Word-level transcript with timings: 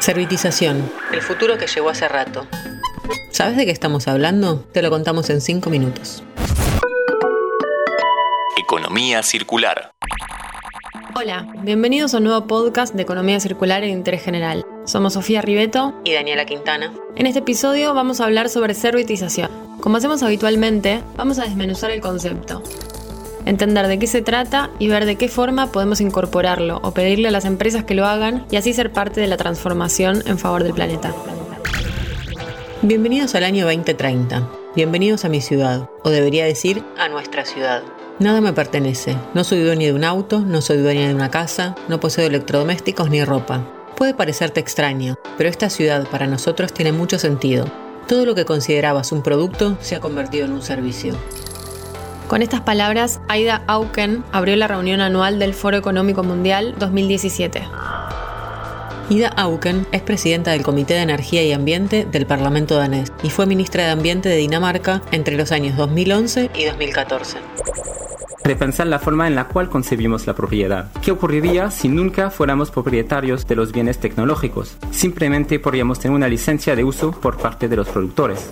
Servitización, 0.00 0.90
el 1.12 1.22
futuro 1.22 1.56
que 1.56 1.66
llegó 1.66 1.88
hace 1.88 2.08
rato. 2.08 2.46
¿Sabes 3.30 3.56
de 3.56 3.64
qué 3.64 3.70
estamos 3.70 4.06
hablando? 4.06 4.60
Te 4.72 4.82
lo 4.82 4.90
contamos 4.90 5.30
en 5.30 5.40
5 5.40 5.70
minutos. 5.70 6.22
Economía 8.58 9.22
circular. 9.22 9.92
Hola, 11.14 11.46
bienvenidos 11.62 12.12
a 12.12 12.18
un 12.18 12.24
nuevo 12.24 12.46
podcast 12.46 12.94
de 12.94 13.02
Economía 13.02 13.40
Circular 13.40 13.82
en 13.82 13.90
Interés 13.90 14.22
General. 14.22 14.64
Somos 14.84 15.14
Sofía 15.14 15.40
Ribeto 15.40 15.94
y 16.04 16.12
Daniela 16.12 16.44
Quintana. 16.44 16.92
En 17.16 17.26
este 17.26 17.40
episodio 17.40 17.94
vamos 17.94 18.20
a 18.20 18.24
hablar 18.24 18.50
sobre 18.50 18.74
servitización. 18.74 19.50
Como 19.80 19.96
hacemos 19.96 20.22
habitualmente, 20.22 21.02
vamos 21.16 21.38
a 21.38 21.44
desmenuzar 21.44 21.90
el 21.90 22.00
concepto, 22.00 22.62
entender 23.44 23.86
de 23.86 23.98
qué 23.98 24.06
se 24.06 24.22
trata 24.22 24.70
y 24.78 24.88
ver 24.88 25.06
de 25.06 25.16
qué 25.16 25.28
forma 25.28 25.72
podemos 25.72 26.00
incorporarlo 26.00 26.80
o 26.82 26.92
pedirle 26.92 27.28
a 27.28 27.32
las 27.32 27.44
empresas 27.44 27.84
que 27.84 27.94
lo 27.94 28.06
hagan 28.06 28.46
y 28.50 28.56
así 28.56 28.72
ser 28.72 28.92
parte 28.92 29.20
de 29.20 29.26
la 29.26 29.36
transformación 29.36 30.22
en 30.26 30.38
favor 30.38 30.64
del 30.64 30.74
planeta. 30.74 31.14
Bienvenidos 32.82 33.34
al 33.34 33.44
año 33.44 33.64
2030. 33.66 34.48
Bienvenidos 34.76 35.24
a 35.24 35.28
mi 35.28 35.40
ciudad, 35.40 35.88
o 36.04 36.10
debería 36.10 36.44
decir 36.44 36.84
a 36.96 37.08
nuestra 37.08 37.44
ciudad. 37.44 37.82
Nada 38.20 38.40
me 38.40 38.52
pertenece. 38.52 39.16
No 39.34 39.44
soy 39.44 39.62
dueña 39.62 39.86
de 39.86 39.92
un 39.92 40.04
auto, 40.04 40.40
no 40.40 40.60
soy 40.60 40.78
dueña 40.78 41.08
de 41.08 41.14
una 41.14 41.30
casa, 41.30 41.74
no 41.88 42.00
poseo 42.00 42.26
electrodomésticos 42.26 43.10
ni 43.10 43.24
ropa. 43.24 43.64
Puede 43.96 44.14
parecerte 44.14 44.60
extraño, 44.60 45.16
pero 45.36 45.48
esta 45.48 45.70
ciudad 45.70 46.06
para 46.08 46.26
nosotros 46.26 46.72
tiene 46.72 46.92
mucho 46.92 47.18
sentido. 47.18 47.64
Todo 48.06 48.24
lo 48.24 48.34
que 48.34 48.44
considerabas 48.44 49.10
un 49.10 49.22
producto 49.22 49.76
se 49.80 49.96
ha 49.96 50.00
convertido 50.00 50.46
en 50.46 50.52
un 50.52 50.62
servicio. 50.62 51.14
Con 52.28 52.42
estas 52.42 52.60
palabras, 52.60 53.20
Aida 53.28 53.62
Auken 53.66 54.22
abrió 54.32 54.54
la 54.56 54.68
reunión 54.68 55.00
anual 55.00 55.38
del 55.38 55.54
Foro 55.54 55.78
Económico 55.78 56.22
Mundial 56.22 56.74
2017. 56.78 57.62
Ida 59.08 59.28
Auken 59.28 59.86
es 59.92 60.02
presidenta 60.02 60.50
del 60.50 60.62
Comité 60.62 60.92
de 60.92 61.00
Energía 61.00 61.42
y 61.42 61.52
Ambiente 61.52 62.04
del 62.04 62.26
Parlamento 62.26 62.76
danés 62.76 63.10
y 63.22 63.30
fue 63.30 63.46
ministra 63.46 63.84
de 63.84 63.90
Ambiente 63.92 64.28
de 64.28 64.36
Dinamarca 64.36 65.00
entre 65.10 65.38
los 65.38 65.52
años 65.52 65.78
2011 65.78 66.50
y 66.54 66.64
2014 66.66 67.38
repensar 68.44 68.86
la 68.86 68.98
forma 68.98 69.26
en 69.26 69.34
la 69.34 69.44
cual 69.44 69.68
concebimos 69.68 70.26
la 70.26 70.34
propiedad. 70.34 70.90
¿Qué 71.02 71.10
ocurriría 71.10 71.70
si 71.70 71.88
nunca 71.88 72.30
fuéramos 72.30 72.70
propietarios 72.70 73.46
de 73.46 73.54
los 73.54 73.72
bienes 73.72 73.98
tecnológicos? 73.98 74.78
Simplemente 74.90 75.58
podríamos 75.58 75.98
tener 75.98 76.14
una 76.14 76.28
licencia 76.28 76.74
de 76.74 76.82
uso 76.82 77.10
por 77.10 77.36
parte 77.36 77.68
de 77.68 77.76
los 77.76 77.88
productores. 77.90 78.50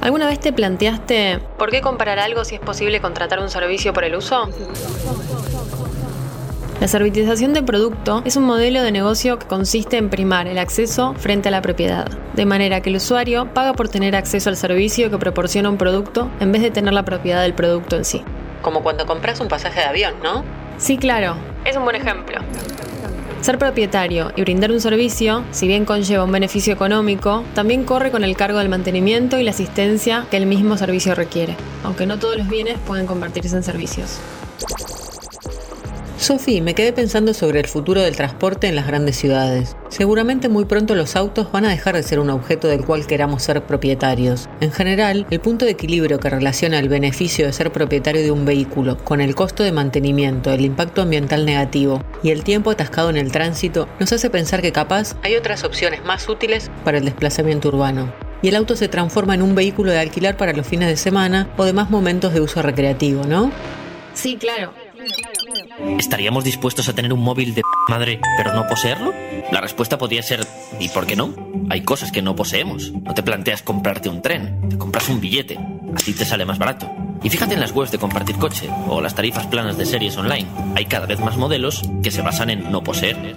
¿Alguna 0.00 0.26
vez 0.26 0.38
te 0.38 0.52
planteaste 0.52 1.40
por 1.58 1.70
qué 1.70 1.80
comprar 1.80 2.18
algo 2.18 2.44
si 2.44 2.54
es 2.54 2.60
posible 2.60 3.00
contratar 3.00 3.40
un 3.40 3.50
servicio 3.50 3.92
por 3.92 4.04
el 4.04 4.14
uso? 4.14 4.48
La 6.80 6.86
servitización 6.86 7.52
de 7.52 7.64
producto 7.64 8.22
es 8.24 8.36
un 8.36 8.44
modelo 8.44 8.80
de 8.82 8.92
negocio 8.92 9.40
que 9.40 9.46
consiste 9.48 9.96
en 9.96 10.10
primar 10.10 10.46
el 10.46 10.58
acceso 10.58 11.14
frente 11.14 11.48
a 11.48 11.50
la 11.50 11.60
propiedad, 11.60 12.06
de 12.34 12.46
manera 12.46 12.80
que 12.80 12.90
el 12.90 12.96
usuario 12.96 13.52
paga 13.52 13.72
por 13.72 13.88
tener 13.88 14.14
acceso 14.14 14.48
al 14.48 14.56
servicio 14.56 15.10
que 15.10 15.18
proporciona 15.18 15.68
un 15.68 15.76
producto 15.76 16.30
en 16.38 16.52
vez 16.52 16.62
de 16.62 16.70
tener 16.70 16.94
la 16.94 17.04
propiedad 17.04 17.42
del 17.42 17.54
producto 17.54 17.96
en 17.96 18.04
sí. 18.04 18.22
Como 18.62 18.84
cuando 18.84 19.06
compras 19.06 19.40
un 19.40 19.48
pasaje 19.48 19.80
de 19.80 19.86
avión, 19.86 20.14
¿no? 20.22 20.44
Sí, 20.76 20.96
claro, 20.96 21.34
es 21.64 21.76
un 21.76 21.82
buen 21.82 21.96
ejemplo. 21.96 22.38
Ser 23.40 23.56
propietario 23.56 24.32
y 24.36 24.42
brindar 24.42 24.72
un 24.72 24.80
servicio, 24.80 25.44
si 25.52 25.68
bien 25.68 25.84
conlleva 25.84 26.24
un 26.24 26.32
beneficio 26.32 26.72
económico, 26.72 27.44
también 27.54 27.84
corre 27.84 28.10
con 28.10 28.24
el 28.24 28.36
cargo 28.36 28.58
del 28.58 28.68
mantenimiento 28.68 29.38
y 29.38 29.44
la 29.44 29.52
asistencia 29.52 30.26
que 30.30 30.36
el 30.36 30.46
mismo 30.46 30.76
servicio 30.76 31.14
requiere, 31.14 31.56
aunque 31.84 32.04
no 32.04 32.18
todos 32.18 32.36
los 32.36 32.48
bienes 32.48 32.78
pueden 32.84 33.06
convertirse 33.06 33.56
en 33.56 33.62
servicios. 33.62 34.18
Sofi, 36.28 36.60
me 36.60 36.74
quedé 36.74 36.92
pensando 36.92 37.32
sobre 37.32 37.58
el 37.58 37.66
futuro 37.68 38.02
del 38.02 38.14
transporte 38.14 38.66
en 38.66 38.76
las 38.76 38.86
grandes 38.86 39.16
ciudades. 39.16 39.78
Seguramente 39.88 40.50
muy 40.50 40.66
pronto 40.66 40.94
los 40.94 41.16
autos 41.16 41.50
van 41.52 41.64
a 41.64 41.70
dejar 41.70 41.96
de 41.96 42.02
ser 42.02 42.20
un 42.20 42.28
objeto 42.28 42.68
del 42.68 42.84
cual 42.84 43.06
queramos 43.06 43.42
ser 43.42 43.64
propietarios. 43.64 44.46
En 44.60 44.70
general, 44.70 45.26
el 45.30 45.40
punto 45.40 45.64
de 45.64 45.70
equilibrio 45.70 46.20
que 46.20 46.28
relaciona 46.28 46.80
el 46.80 46.90
beneficio 46.90 47.46
de 47.46 47.54
ser 47.54 47.72
propietario 47.72 48.20
de 48.20 48.30
un 48.30 48.44
vehículo 48.44 48.98
con 49.04 49.22
el 49.22 49.34
costo 49.34 49.62
de 49.62 49.72
mantenimiento, 49.72 50.52
el 50.52 50.66
impacto 50.66 51.00
ambiental 51.00 51.46
negativo 51.46 52.02
y 52.22 52.28
el 52.28 52.44
tiempo 52.44 52.72
atascado 52.72 53.08
en 53.08 53.16
el 53.16 53.32
tránsito 53.32 53.88
nos 53.98 54.12
hace 54.12 54.28
pensar 54.28 54.60
que 54.60 54.70
capaz 54.70 55.16
hay 55.22 55.34
otras 55.34 55.64
opciones 55.64 56.04
más 56.04 56.28
útiles 56.28 56.70
para 56.84 56.98
el 56.98 57.06
desplazamiento 57.06 57.68
urbano 57.68 58.12
y 58.42 58.48
el 58.48 58.56
auto 58.56 58.76
se 58.76 58.88
transforma 58.88 59.34
en 59.34 59.40
un 59.40 59.54
vehículo 59.54 59.92
de 59.92 59.98
alquilar 59.98 60.36
para 60.36 60.52
los 60.52 60.66
fines 60.66 60.88
de 60.88 60.98
semana 60.98 61.48
o 61.56 61.64
demás 61.64 61.88
momentos 61.88 62.34
de 62.34 62.42
uso 62.42 62.60
recreativo, 62.60 63.24
¿no? 63.24 63.50
Sí, 64.12 64.36
claro. 64.36 64.74
¿Estaríamos 65.98 66.44
dispuestos 66.44 66.88
a 66.88 66.94
tener 66.94 67.12
un 67.12 67.20
móvil 67.20 67.54
de 67.54 67.62
madre 67.88 68.20
pero 68.36 68.54
no 68.54 68.66
poseerlo? 68.66 69.12
La 69.52 69.60
respuesta 69.60 69.98
podría 69.98 70.22
ser 70.22 70.46
¿y 70.80 70.88
por 70.88 71.06
qué 71.06 71.16
no? 71.16 71.34
Hay 71.70 71.82
cosas 71.82 72.10
que 72.10 72.22
no 72.22 72.34
poseemos. 72.34 72.92
No 72.92 73.14
te 73.14 73.22
planteas 73.22 73.62
comprarte 73.62 74.08
un 74.08 74.22
tren, 74.22 74.68
te 74.68 74.78
compras 74.78 75.08
un 75.08 75.20
billete, 75.20 75.58
así 75.94 76.12
te 76.14 76.24
sale 76.24 76.44
más 76.44 76.58
barato. 76.58 76.90
Y 77.22 77.30
fíjate 77.30 77.54
en 77.54 77.60
las 77.60 77.72
webs 77.72 77.90
de 77.90 77.98
compartir 77.98 78.36
coche 78.36 78.68
o 78.88 79.00
las 79.00 79.14
tarifas 79.14 79.46
planas 79.46 79.76
de 79.76 79.86
series 79.86 80.16
online. 80.16 80.48
Hay 80.74 80.86
cada 80.86 81.06
vez 81.06 81.20
más 81.20 81.36
modelos 81.36 81.82
que 82.02 82.10
se 82.10 82.22
basan 82.22 82.50
en 82.50 82.70
no 82.70 82.82
poseer. 82.82 83.36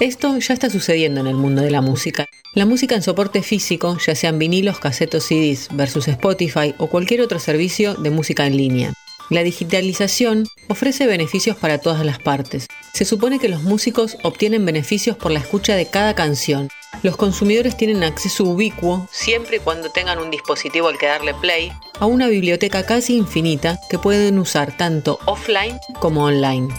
Esto 0.00 0.38
ya 0.38 0.54
está 0.54 0.70
sucediendo 0.70 1.20
en 1.20 1.26
el 1.26 1.34
mundo 1.34 1.62
de 1.62 1.70
la 1.70 1.80
música. 1.80 2.26
La 2.54 2.66
música 2.66 2.94
en 2.94 3.02
soporte 3.02 3.42
físico, 3.42 3.98
ya 4.04 4.14
sean 4.14 4.38
vinilos, 4.38 4.80
casetos, 4.80 5.24
CDs 5.24 5.68
versus 5.72 6.08
Spotify 6.08 6.74
o 6.78 6.88
cualquier 6.88 7.20
otro 7.20 7.38
servicio 7.38 7.94
de 7.94 8.10
música 8.10 8.46
en 8.46 8.56
línea. 8.56 8.92
La 9.30 9.44
digitalización 9.44 10.48
ofrece 10.66 11.06
beneficios 11.06 11.56
para 11.56 11.78
todas 11.78 12.04
las 12.04 12.18
partes. 12.18 12.66
Se 12.92 13.04
supone 13.04 13.38
que 13.38 13.48
los 13.48 13.62
músicos 13.62 14.18
obtienen 14.24 14.66
beneficios 14.66 15.16
por 15.16 15.30
la 15.30 15.38
escucha 15.38 15.76
de 15.76 15.86
cada 15.86 16.16
canción. 16.16 16.68
Los 17.04 17.16
consumidores 17.16 17.76
tienen 17.76 18.02
acceso 18.02 18.42
ubicuo, 18.42 19.08
siempre 19.12 19.58
y 19.58 19.60
cuando 19.60 19.88
tengan 19.90 20.18
un 20.18 20.32
dispositivo 20.32 20.88
al 20.88 20.98
que 20.98 21.06
darle 21.06 21.32
play, 21.34 21.70
a 22.00 22.06
una 22.06 22.26
biblioteca 22.26 22.84
casi 22.84 23.16
infinita 23.16 23.78
que 23.88 24.00
pueden 24.00 24.36
usar 24.40 24.76
tanto 24.76 25.20
offline 25.26 25.78
como 26.00 26.24
online. 26.24 26.74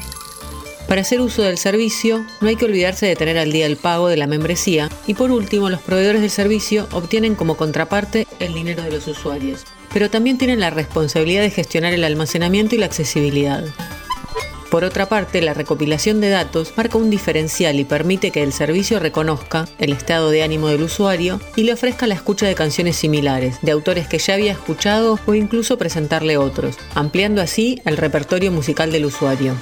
Para 0.90 1.02
hacer 1.02 1.22
uso 1.22 1.44
del 1.44 1.58
servicio, 1.58 2.26
no 2.42 2.50
hay 2.50 2.58
que 2.58 2.66
olvidarse 2.66 3.06
de 3.06 3.16
tener 3.16 3.38
al 3.38 3.54
día 3.54 3.66
el 3.66 3.78
pago 3.78 4.10
de 4.10 4.18
la 4.18 4.28
membresía 4.28 4.90
y 5.08 5.14
por 5.14 5.32
último, 5.32 5.70
los 5.70 5.80
proveedores 5.80 6.20
del 6.20 6.30
servicio 6.30 6.90
obtienen 6.92 7.36
como 7.36 7.56
contraparte 7.56 8.28
el 8.40 8.54
dinero 8.54 8.84
de 8.84 8.92
los 8.92 9.08
usuarios 9.08 9.64
pero 9.94 10.10
también 10.10 10.38
tienen 10.38 10.60
la 10.60 10.70
responsabilidad 10.70 11.42
de 11.42 11.52
gestionar 11.52 11.94
el 11.94 12.04
almacenamiento 12.04 12.76
y 12.76 12.80
la 12.80 12.86
accesibilidad. 12.86 13.64
Por 14.72 14.86
otra 14.86 15.10
parte, 15.10 15.42
la 15.42 15.54
recopilación 15.54 16.22
de 16.22 16.30
datos 16.30 16.72
marca 16.78 16.98
un 16.98 17.10
diferencial 17.10 17.78
y 17.78 17.84
permite 17.84 18.32
que 18.32 18.42
el 18.42 18.54
servicio 18.54 19.02
reconozca 19.02 19.68
el 19.80 19.92
estado 19.92 20.30
de 20.30 20.44
ánimo 20.44 20.70
del 20.70 20.84
usuario 20.84 21.42
y 21.58 21.64
le 21.64 21.74
ofrezca 21.74 22.08
la 22.08 22.14
escucha 22.14 22.48
de 22.48 22.56
canciones 22.56 22.96
similares, 22.96 23.58
de 23.62 23.72
autores 23.74 24.08
que 24.08 24.18
ya 24.18 24.36
había 24.36 24.54
escuchado 24.54 25.20
o 25.26 25.34
incluso 25.34 25.78
presentarle 25.78 26.38
otros, 26.38 26.78
ampliando 26.96 27.42
así 27.42 27.82
el 27.84 27.98
repertorio 27.98 28.50
musical 28.50 28.94
del 28.94 29.06
usuario. 29.06 29.58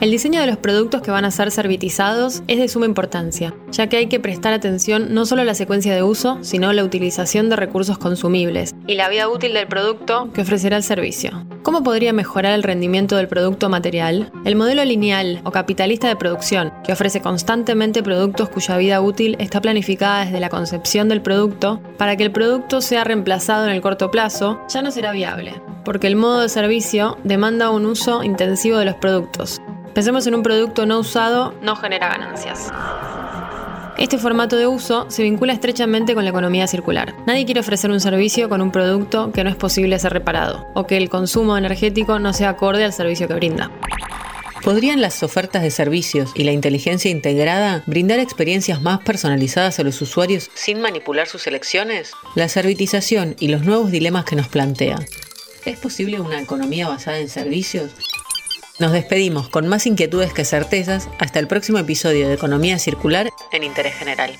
El 0.00 0.10
diseño 0.10 0.40
de 0.40 0.46
los 0.46 0.56
productos 0.56 1.02
que 1.02 1.10
van 1.10 1.26
a 1.26 1.30
ser 1.30 1.50
servitizados 1.50 2.42
es 2.48 2.58
de 2.58 2.68
suma 2.68 2.86
importancia, 2.86 3.54
ya 3.70 3.86
que 3.88 3.98
hay 3.98 4.06
que 4.06 4.18
prestar 4.18 4.54
atención 4.54 5.12
no 5.12 5.26
solo 5.26 5.42
a 5.42 5.44
la 5.44 5.54
secuencia 5.54 5.94
de 5.94 6.02
uso, 6.02 6.38
sino 6.40 6.70
a 6.70 6.72
la 6.72 6.84
utilización 6.84 7.50
de 7.50 7.56
recursos 7.56 7.98
consumibles 7.98 8.74
y 8.86 8.94
la 8.94 9.10
vida 9.10 9.28
útil 9.28 9.52
del 9.52 9.66
producto 9.68 10.32
que 10.32 10.40
ofrecerá 10.40 10.78
el 10.78 10.84
servicio. 10.84 11.44
¿Cómo 11.62 11.82
podría 11.82 12.12
mejorar 12.12 12.54
el 12.54 12.62
rendimiento 12.62 13.16
del 13.16 13.28
producto 13.28 13.68
material? 13.68 14.32
El 14.44 14.56
modelo 14.56 14.84
lineal 14.84 15.40
o 15.44 15.50
capitalista 15.50 16.08
de 16.08 16.16
producción, 16.16 16.72
que 16.84 16.92
ofrece 16.92 17.20
constantemente 17.20 18.02
productos 18.02 18.48
cuya 18.48 18.76
vida 18.76 19.00
útil 19.00 19.36
está 19.38 19.60
planificada 19.60 20.24
desde 20.24 20.40
la 20.40 20.48
concepción 20.48 21.08
del 21.08 21.22
producto, 21.22 21.80
para 21.98 22.16
que 22.16 22.24
el 22.24 22.32
producto 22.32 22.80
sea 22.80 23.04
reemplazado 23.04 23.66
en 23.66 23.72
el 23.72 23.82
corto 23.82 24.10
plazo, 24.10 24.60
ya 24.68 24.82
no 24.82 24.90
será 24.90 25.12
viable, 25.12 25.54
porque 25.84 26.06
el 26.06 26.16
modo 26.16 26.40
de 26.40 26.48
servicio 26.48 27.18
demanda 27.24 27.70
un 27.70 27.86
uso 27.86 28.22
intensivo 28.22 28.78
de 28.78 28.86
los 28.86 28.94
productos, 28.94 29.60
Pensemos 29.94 30.24
en 30.28 30.36
un 30.36 30.42
producto 30.44 30.86
no 30.86 31.00
usado, 31.00 31.52
no 31.62 31.74
genera 31.74 32.08
ganancias. 32.08 32.70
Este 34.00 34.16
formato 34.16 34.56
de 34.56 34.66
uso 34.66 35.10
se 35.10 35.22
vincula 35.22 35.52
estrechamente 35.52 36.14
con 36.14 36.24
la 36.24 36.30
economía 36.30 36.66
circular. 36.66 37.14
Nadie 37.26 37.44
quiere 37.44 37.60
ofrecer 37.60 37.90
un 37.90 38.00
servicio 38.00 38.48
con 38.48 38.62
un 38.62 38.72
producto 38.72 39.30
que 39.30 39.44
no 39.44 39.50
es 39.50 39.56
posible 39.56 39.98
ser 39.98 40.14
reparado, 40.14 40.66
o 40.72 40.86
que 40.86 40.96
el 40.96 41.10
consumo 41.10 41.58
energético 41.58 42.18
no 42.18 42.32
sea 42.32 42.48
acorde 42.48 42.82
al 42.82 42.94
servicio 42.94 43.28
que 43.28 43.34
brinda. 43.34 43.70
¿Podrían 44.64 45.02
las 45.02 45.22
ofertas 45.22 45.62
de 45.62 45.70
servicios 45.70 46.30
y 46.34 46.44
la 46.44 46.52
inteligencia 46.52 47.10
integrada 47.10 47.82
brindar 47.84 48.20
experiencias 48.20 48.80
más 48.80 49.00
personalizadas 49.00 49.78
a 49.78 49.82
los 49.82 50.00
usuarios 50.00 50.50
sin 50.54 50.80
manipular 50.80 51.28
sus 51.28 51.46
elecciones? 51.46 52.12
La 52.34 52.48
servitización 52.48 53.36
y 53.38 53.48
los 53.48 53.66
nuevos 53.66 53.90
dilemas 53.90 54.24
que 54.24 54.34
nos 54.34 54.48
plantea. 54.48 54.98
¿Es 55.66 55.78
posible 55.78 56.20
una 56.20 56.40
economía 56.40 56.88
basada 56.88 57.18
en 57.18 57.28
servicios? 57.28 57.90
Nos 58.80 58.92
despedimos 58.92 59.50
con 59.50 59.68
más 59.68 59.86
inquietudes 59.86 60.32
que 60.32 60.46
certezas 60.46 61.10
hasta 61.18 61.38
el 61.38 61.46
próximo 61.46 61.76
episodio 61.76 62.28
de 62.28 62.32
Economía 62.32 62.78
Circular 62.78 63.28
en 63.52 63.62
Interés 63.62 63.94
General. 63.94 64.32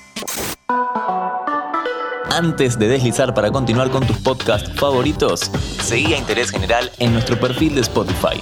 Antes 2.31 2.79
de 2.79 2.87
deslizar 2.87 3.35
para 3.35 3.51
continuar 3.51 3.91
con 3.91 4.07
tus 4.07 4.17
podcasts 4.17 4.71
favoritos, 4.79 5.51
seguí 5.83 6.15
a 6.15 6.17
Interés 6.17 6.49
General 6.49 6.91
en 6.97 7.13
nuestro 7.13 7.39
perfil 7.39 7.75
de 7.75 7.81
Spotify. 7.81 8.41